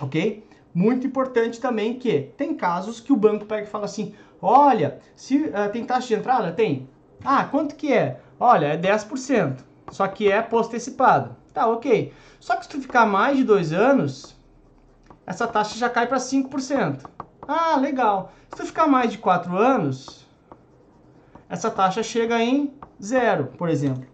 ok? 0.00 0.43
Muito 0.74 1.06
importante 1.06 1.60
também 1.60 1.96
que 1.98 2.32
tem 2.36 2.52
casos 2.52 2.98
que 2.98 3.12
o 3.12 3.16
banco 3.16 3.46
pega 3.46 3.62
e 3.62 3.70
fala 3.70 3.84
assim: 3.84 4.12
olha, 4.42 4.98
se 5.14 5.36
uh, 5.36 5.70
tem 5.72 5.84
taxa 5.84 6.08
de 6.08 6.14
entrada? 6.14 6.50
Tem. 6.50 6.88
Ah, 7.24 7.44
quanto 7.44 7.76
que 7.76 7.92
é? 7.92 8.20
Olha, 8.40 8.66
é 8.66 8.76
10%. 8.76 9.58
Só 9.92 10.08
que 10.08 10.30
é 10.30 10.42
postecipado. 10.42 11.36
Tá, 11.52 11.68
ok. 11.68 12.12
Só 12.40 12.56
que 12.56 12.64
se 12.64 12.70
tu 12.70 12.80
ficar 12.80 13.06
mais 13.06 13.36
de 13.36 13.44
dois 13.44 13.72
anos, 13.72 14.36
essa 15.24 15.46
taxa 15.46 15.78
já 15.78 15.88
cai 15.88 16.08
para 16.08 16.18
5%. 16.18 17.08
Ah, 17.46 17.76
legal. 17.76 18.32
Se 18.50 18.56
tu 18.56 18.66
ficar 18.66 18.88
mais 18.88 19.12
de 19.12 19.18
quatro 19.18 19.56
anos, 19.56 20.26
essa 21.48 21.70
taxa 21.70 22.02
chega 22.02 22.42
em 22.42 22.74
zero, 23.00 23.52
por 23.56 23.68
exemplo. 23.68 24.13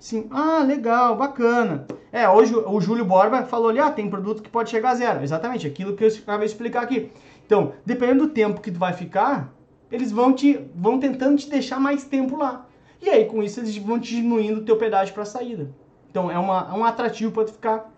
Sim, 0.00 0.26
ah, 0.30 0.64
legal, 0.66 1.14
bacana. 1.14 1.86
É, 2.10 2.26
hoje 2.26 2.56
o 2.56 2.80
Júlio 2.80 3.04
Borba 3.04 3.44
falou 3.44 3.68
ali, 3.68 3.78
ah, 3.78 3.90
tem 3.90 4.08
produto 4.08 4.42
que 4.42 4.48
pode 4.48 4.70
chegar 4.70 4.92
a 4.92 4.94
zero. 4.94 5.22
Exatamente, 5.22 5.66
aquilo 5.66 5.94
que 5.94 6.02
eu 6.02 6.08
acabei 6.08 6.46
de 6.46 6.54
explicar 6.54 6.82
aqui. 6.82 7.12
Então, 7.44 7.74
dependendo 7.84 8.26
do 8.26 8.32
tempo 8.32 8.62
que 8.62 8.72
tu 8.72 8.78
vai 8.78 8.94
ficar, 8.94 9.52
eles 9.92 10.10
vão 10.10 10.32
te 10.32 10.58
vão 10.74 10.98
tentando 10.98 11.36
te 11.36 11.50
deixar 11.50 11.78
mais 11.78 12.02
tempo 12.04 12.34
lá. 12.38 12.66
E 13.02 13.10
aí, 13.10 13.26
com 13.26 13.42
isso, 13.42 13.60
eles 13.60 13.76
vão 13.76 14.00
te 14.00 14.16
diminuindo 14.16 14.60
o 14.60 14.64
teu 14.64 14.78
pedágio 14.78 15.12
para 15.12 15.26
saída. 15.26 15.70
Então, 16.10 16.30
é, 16.30 16.38
uma, 16.38 16.70
é 16.72 16.78
um 16.78 16.84
atrativo 16.84 17.30
para 17.30 17.44
tu 17.44 17.52
ficar 17.52 17.92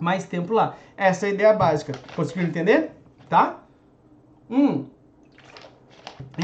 mais 0.00 0.24
tempo 0.24 0.52
lá. 0.52 0.74
Essa 0.96 1.26
é 1.26 1.30
a 1.30 1.32
ideia 1.32 1.52
básica. 1.52 1.92
Conseguiu 2.16 2.42
entender? 2.42 2.90
Tá? 3.28 3.62
Hum. 4.50 4.86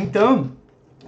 Então, 0.00 0.52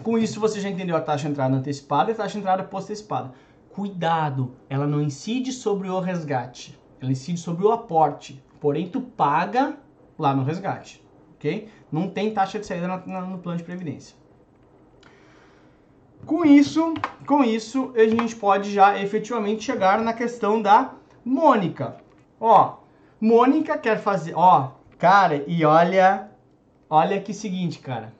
com 0.02 0.18
isso 0.18 0.40
você 0.40 0.60
já 0.60 0.68
entendeu 0.68 0.96
a 0.96 1.00
taxa 1.00 1.26
de 1.26 1.30
entrada 1.30 1.54
antecipada 1.54 2.10
e 2.10 2.14
a 2.14 2.16
taxa 2.16 2.32
de 2.32 2.38
entrada 2.38 2.64
postecipada 2.64 3.45
cuidado, 3.76 4.56
ela 4.70 4.86
não 4.86 5.02
incide 5.02 5.52
sobre 5.52 5.90
o 5.90 6.00
resgate, 6.00 6.80
ela 6.98 7.12
incide 7.12 7.38
sobre 7.38 7.62
o 7.62 7.70
aporte. 7.70 8.42
Porém, 8.58 8.88
tu 8.88 9.02
paga 9.02 9.76
lá 10.18 10.34
no 10.34 10.42
resgate. 10.42 11.04
ok? 11.34 11.68
Não 11.92 12.08
tem 12.08 12.32
taxa 12.32 12.58
de 12.58 12.64
saída 12.64 12.88
no 12.88 13.38
plano 13.38 13.58
de 13.58 13.64
previdência. 13.64 14.16
Com 16.24 16.42
isso, 16.42 16.94
com 17.26 17.44
isso, 17.44 17.92
a 17.94 18.08
gente 18.08 18.34
pode 18.34 18.72
já 18.72 18.98
efetivamente 18.98 19.62
chegar 19.62 20.00
na 20.00 20.14
questão 20.14 20.62
da 20.62 20.94
Mônica. 21.22 21.98
Ó, 22.40 22.78
Mônica 23.20 23.76
quer 23.76 23.98
fazer, 23.98 24.32
ó, 24.34 24.70
cara, 24.98 25.44
e 25.46 25.66
olha, 25.66 26.30
olha 26.88 27.20
que 27.20 27.34
seguinte, 27.34 27.78
cara. 27.80 28.14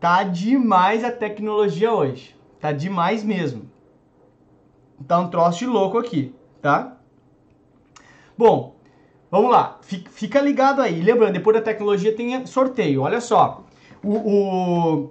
Tá 0.00 0.22
demais 0.22 1.04
a 1.04 1.12
tecnologia 1.12 1.92
hoje. 1.92 2.34
Tá 2.58 2.72
demais 2.72 3.22
mesmo. 3.22 3.73
Tá 5.06 5.18
um 5.20 5.28
troço 5.28 5.60
de 5.60 5.66
louco 5.66 5.98
aqui, 5.98 6.34
tá? 6.62 6.96
Bom, 8.36 8.76
vamos 9.30 9.50
lá. 9.50 9.78
Fica 9.82 10.40
ligado 10.40 10.80
aí. 10.80 11.00
Lembrando, 11.00 11.32
depois 11.32 11.56
da 11.56 11.62
tecnologia 11.62 12.14
tem 12.14 12.44
sorteio. 12.46 13.02
Olha 13.02 13.20
só. 13.20 13.64
O, 14.02 15.10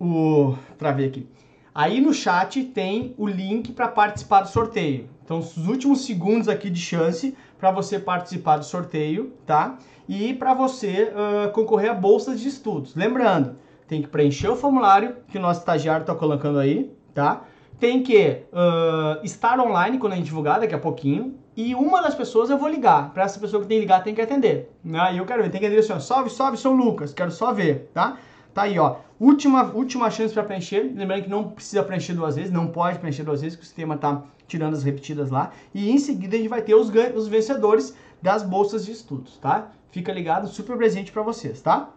o, 0.00 0.48
o 0.50 0.56
ver 0.96 1.08
aqui. 1.08 1.28
Aí 1.74 2.00
no 2.00 2.12
chat 2.12 2.64
tem 2.64 3.14
o 3.16 3.26
link 3.26 3.72
para 3.72 3.88
participar 3.88 4.42
do 4.42 4.48
sorteio. 4.48 5.08
Então, 5.24 5.38
os 5.38 5.56
últimos 5.56 6.04
segundos 6.04 6.48
aqui 6.48 6.68
de 6.68 6.80
chance 6.80 7.34
para 7.58 7.70
você 7.70 7.98
participar 7.98 8.58
do 8.58 8.64
sorteio, 8.64 9.32
tá? 9.46 9.78
E 10.08 10.34
para 10.34 10.52
você 10.52 11.12
uh, 11.14 11.50
concorrer 11.52 11.90
a 11.90 11.94
bolsas 11.94 12.40
de 12.40 12.48
estudos. 12.48 12.94
Lembrando, 12.94 13.56
tem 13.86 14.02
que 14.02 14.08
preencher 14.08 14.48
o 14.48 14.56
formulário 14.56 15.16
que 15.28 15.38
o 15.38 15.40
nosso 15.40 15.60
estagiário 15.60 16.02
está 16.02 16.14
colocando 16.14 16.58
aí, 16.58 16.92
tá? 17.14 17.44
Tem 17.82 18.00
que 18.00 18.44
uh, 18.52 19.24
estar 19.24 19.58
online 19.58 19.98
quando 19.98 20.12
a 20.12 20.16
gente 20.16 20.26
divulgar 20.26 20.60
daqui 20.60 20.72
a 20.72 20.78
pouquinho. 20.78 21.36
E 21.56 21.74
uma 21.74 22.00
das 22.00 22.14
pessoas 22.14 22.48
eu 22.48 22.56
vou 22.56 22.68
ligar. 22.68 23.12
Para 23.12 23.24
essa 23.24 23.40
pessoa 23.40 23.60
que 23.60 23.66
tem 23.66 23.78
que 23.78 23.80
ligar, 23.80 24.04
tem 24.04 24.14
que 24.14 24.22
atender. 24.22 24.70
Aí 25.00 25.18
eu 25.18 25.26
quero 25.26 25.42
ver, 25.42 25.50
tem 25.50 25.60
que 25.60 25.66
atender 25.66 25.80
assim, 25.80 25.92
ó, 25.92 25.98
salve, 25.98 26.30
salve, 26.30 26.56
São 26.56 26.76
Lucas, 26.76 27.12
quero 27.12 27.32
só 27.32 27.52
ver, 27.52 27.90
tá? 27.92 28.18
Tá 28.54 28.62
aí, 28.62 28.78
ó. 28.78 28.98
Última, 29.18 29.64
última 29.74 30.08
chance 30.12 30.32
para 30.32 30.44
preencher. 30.44 30.92
Lembrando 30.94 31.24
que 31.24 31.28
não 31.28 31.48
precisa 31.50 31.82
preencher 31.82 32.12
duas 32.12 32.36
vezes, 32.36 32.52
não 32.52 32.68
pode 32.68 33.00
preencher 33.00 33.24
duas 33.24 33.40
vezes, 33.42 33.56
que 33.56 33.64
o 33.64 33.66
sistema 33.66 33.96
tá 33.96 34.22
tirando 34.46 34.74
as 34.74 34.84
repetidas 34.84 35.32
lá. 35.32 35.50
E 35.74 35.90
em 35.90 35.98
seguida 35.98 36.36
a 36.36 36.38
gente 36.38 36.48
vai 36.48 36.62
ter 36.62 36.76
os, 36.76 36.88
os 37.16 37.26
vencedores 37.26 37.96
das 38.22 38.44
bolsas 38.44 38.86
de 38.86 38.92
estudos, 38.92 39.38
tá? 39.38 39.72
Fica 39.90 40.12
ligado, 40.12 40.46
super 40.46 40.76
presente 40.76 41.10
para 41.10 41.22
vocês, 41.22 41.60
tá? 41.60 41.90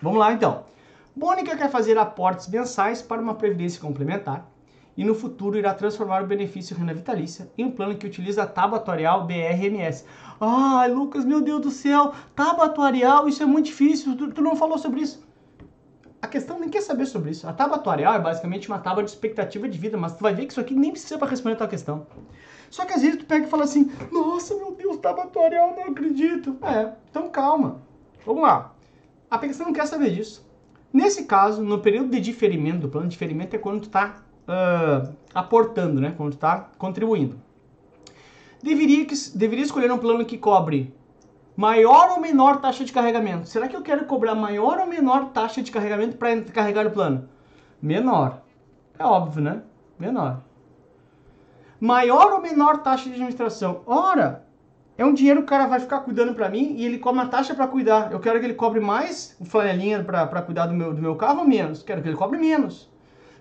Vamos 0.00 0.18
lá 0.18 0.32
então. 0.32 0.64
Mônica 1.14 1.54
quer 1.54 1.70
fazer 1.70 1.98
aportes 1.98 2.48
mensais 2.48 3.02
para 3.02 3.20
uma 3.20 3.34
previdência 3.34 3.78
complementar 3.78 4.55
e 4.96 5.04
no 5.04 5.14
futuro 5.14 5.58
irá 5.58 5.74
transformar 5.74 6.22
o 6.22 6.26
benefício 6.26 6.76
renda 6.76 6.94
vitalícia 6.94 7.50
em 7.56 7.64
um 7.64 7.70
plano 7.70 7.96
que 7.96 8.06
utiliza 8.06 8.42
a 8.42 8.46
tábua 8.46 8.78
atuarial 8.78 9.26
BRMS. 9.26 10.04
Ai, 10.40 10.90
Lucas, 10.90 11.24
meu 11.24 11.40
Deus 11.40 11.60
do 11.60 11.70
céu, 11.70 12.12
tábua 12.34 12.66
atuarial, 12.66 13.28
isso 13.28 13.42
é 13.42 13.46
muito 13.46 13.66
difícil, 13.66 14.16
tu, 14.16 14.32
tu 14.32 14.42
não 14.42 14.56
falou 14.56 14.78
sobre 14.78 15.02
isso 15.02 15.26
a 16.20 16.28
questão 16.28 16.58
nem 16.58 16.68
quer 16.68 16.82
saber 16.82 17.06
sobre 17.06 17.30
isso. 17.30 17.48
A 17.48 17.52
tábua 17.52 17.76
atuarial 17.76 18.14
é 18.14 18.18
basicamente 18.18 18.68
uma 18.68 18.78
tábua 18.78 19.02
de 19.02 19.10
expectativa 19.10 19.68
de 19.68 19.78
vida, 19.78 19.96
mas 19.96 20.14
tu 20.14 20.22
vai 20.22 20.34
ver 20.34 20.46
que 20.46 20.52
isso 20.52 20.60
aqui 20.60 20.74
nem 20.74 20.90
precisa 20.90 21.18
para 21.18 21.28
responder 21.28 21.54
a 21.54 21.58
tua 21.58 21.68
questão. 21.68 22.06
Só 22.68 22.84
que 22.84 22.92
às 22.92 23.02
vezes 23.02 23.18
tu 23.18 23.24
pega 23.24 23.46
e 23.46 23.48
fala 23.50 23.64
assim, 23.64 23.90
nossa, 24.10 24.54
meu 24.54 24.72
Deus, 24.72 24.98
tábua 24.98 25.24
atuarial, 25.24 25.74
não 25.76 25.84
acredito. 25.84 26.56
É, 26.62 26.92
então 27.10 27.30
calma. 27.30 27.80
Vamos 28.24 28.42
lá. 28.42 28.74
A 29.30 29.38
questão 29.38 29.66
não 29.66 29.72
quer 29.72 29.86
saber 29.86 30.10
disso. 30.10 30.44
Nesse 30.92 31.24
caso, 31.24 31.62
no 31.62 31.78
período 31.80 32.10
de 32.10 32.20
diferimento, 32.20 32.80
do 32.80 32.88
plano 32.88 33.06
de 33.06 33.12
diferimento 33.12 33.54
é 33.54 33.58
quando 33.58 33.80
tu 33.80 33.86
está 33.86 34.22
uh, 34.48 35.14
aportando, 35.34 36.00
né? 36.00 36.14
Quando 36.16 36.32
está 36.32 36.70
contribuindo. 36.78 37.36
Deveria, 38.62 39.06
deveria 39.34 39.64
escolher 39.64 39.92
um 39.92 39.98
plano 39.98 40.24
que 40.24 40.38
cobre 40.38 40.94
maior 41.56 42.10
ou 42.10 42.20
menor 42.20 42.60
taxa 42.60 42.84
de 42.84 42.92
carregamento? 42.92 43.48
Será 43.48 43.68
que 43.68 43.76
eu 43.76 43.82
quero 43.82 44.04
cobrar 44.04 44.34
maior 44.34 44.78
ou 44.78 44.86
menor 44.86 45.26
taxa 45.26 45.62
de 45.62 45.70
carregamento 45.70 46.16
para 46.16 46.40
carregar 46.42 46.86
o 46.86 46.90
plano? 46.90 47.28
Menor. 47.80 48.42
É 48.98 49.04
óbvio, 49.04 49.42
né? 49.42 49.62
Menor. 49.98 50.40
Maior 51.80 52.32
ou 52.32 52.40
menor 52.40 52.78
taxa 52.78 53.04
de 53.04 53.12
administração? 53.12 53.82
Ora, 53.86 54.46
é 54.98 55.04
um 55.04 55.12
dinheiro 55.12 55.40
que 55.40 55.46
o 55.46 55.48
cara 55.48 55.66
vai 55.66 55.78
ficar 55.78 56.00
cuidando 56.00 56.34
para 56.34 56.48
mim 56.48 56.74
e 56.76 56.84
ele 56.84 56.98
cobra 56.98 57.22
uma 57.22 57.30
taxa 57.30 57.54
para 57.54 57.66
cuidar. 57.66 58.10
Eu 58.10 58.20
quero 58.20 58.40
que 58.40 58.46
ele 58.46 58.54
cobre 58.54 58.80
mais 58.80 59.36
o 59.38 59.44
flanelinha 59.44 60.02
para 60.02 60.42
cuidar 60.42 60.66
do 60.66 60.74
meu, 60.74 60.94
do 60.94 61.02
meu 61.02 61.16
carro 61.16 61.40
ou 61.40 61.46
menos? 61.46 61.82
Quero 61.82 62.02
que 62.02 62.08
ele 62.08 62.16
cobre 62.16 62.38
menos. 62.38 62.90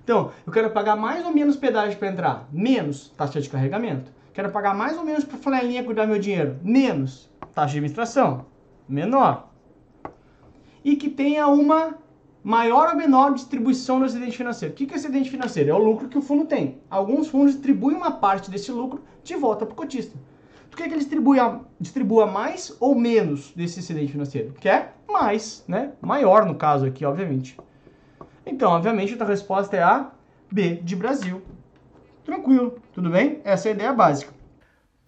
Então, 0.05 0.31
eu 0.45 0.53
quero 0.53 0.69
pagar 0.69 0.95
mais 0.95 1.25
ou 1.25 1.33
menos 1.33 1.55
pedágio 1.55 1.97
para 1.97 2.09
entrar? 2.09 2.47
Menos 2.51 3.09
taxa 3.17 3.41
de 3.41 3.49
carregamento. 3.49 4.11
Quero 4.35 4.51
pagar 4.51 4.75
mais 4.75 4.95
ou 4.95 5.03
menos 5.03 5.23
para 5.23 5.35
flanelinha 5.35 5.83
cuidar 5.83 6.05
do 6.05 6.11
meu 6.11 6.19
dinheiro? 6.19 6.59
Menos 6.61 7.27
taxa 7.55 7.71
de 7.71 7.77
administração 7.79 8.45
menor. 8.87 9.49
E 10.83 10.95
que 10.95 11.09
tenha 11.09 11.47
uma 11.47 11.95
maior 12.43 12.89
ou 12.89 12.95
menor 12.95 13.33
distribuição 13.33 13.99
do 13.99 14.05
excedente 14.05 14.37
financeiro. 14.37 14.75
O 14.75 14.77
que 14.77 14.93
é 14.93 14.95
excedente 14.95 15.31
financeiro? 15.31 15.71
É 15.71 15.73
o 15.73 15.79
lucro 15.79 16.07
que 16.07 16.19
o 16.19 16.21
fundo 16.21 16.45
tem. 16.45 16.77
Alguns 16.87 17.27
fundos 17.27 17.53
distribuem 17.53 17.97
uma 17.97 18.11
parte 18.11 18.51
desse 18.51 18.71
lucro 18.71 19.01
de 19.23 19.35
volta 19.35 19.65
para 19.65 19.73
o 19.73 19.75
cotista. 19.75 20.15
Tu 20.69 20.77
quer 20.77 20.83
que 20.87 20.93
ele 20.93 20.99
distribua, 20.99 21.65
distribua 21.79 22.27
mais 22.27 22.77
ou 22.79 22.93
menos 22.93 23.51
desse 23.55 23.79
excedente 23.79 24.11
financeiro? 24.11 24.53
Quer 24.59 24.97
mais, 25.09 25.63
né? 25.67 25.93
Maior 25.99 26.45
no 26.45 26.53
caso 26.53 26.85
aqui, 26.85 27.03
obviamente. 27.03 27.57
Então, 28.45 28.71
obviamente, 28.71 29.21
a 29.21 29.25
resposta 29.25 29.75
é 29.75 29.83
a 29.83 30.11
B 30.51 30.75
de 30.83 30.95
Brasil. 30.95 31.41
Tranquilo, 32.23 32.79
tudo 32.93 33.09
bem? 33.09 33.41
Essa 33.43 33.69
é 33.69 33.71
a 33.71 33.75
ideia 33.75 33.93
básica. 33.93 34.33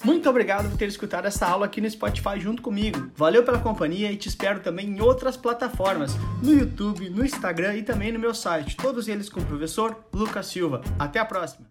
Muito 0.03 0.29
obrigado 0.29 0.69
por 0.69 0.77
ter 0.77 0.87
escutado 0.87 1.25
essa 1.25 1.47
aula 1.47 1.65
aqui 1.65 1.81
no 1.81 1.89
Spotify 1.89 2.39
junto 2.39 2.61
comigo. 2.61 3.09
Valeu 3.15 3.43
pela 3.43 3.59
companhia 3.59 4.11
e 4.11 4.17
te 4.17 4.29
espero 4.29 4.59
também 4.59 4.87
em 4.87 5.01
outras 5.01 5.35
plataformas, 5.35 6.15
no 6.43 6.53
YouTube, 6.53 7.09
no 7.09 7.25
Instagram 7.25 7.77
e 7.77 7.83
também 7.83 8.11
no 8.11 8.19
meu 8.19 8.33
site, 8.33 8.77
todos 8.77 9.07
eles 9.07 9.27
com 9.27 9.39
o 9.39 9.45
professor 9.45 10.05
Lucas 10.13 10.45
Silva. 10.45 10.81
Até 10.99 11.19
a 11.19 11.25
próxima! 11.25 11.67